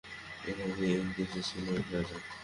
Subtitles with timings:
[0.43, 2.17] এইভাবে-এক দেশে ছিল এক রাজা।